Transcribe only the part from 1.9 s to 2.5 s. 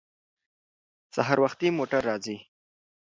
راځي.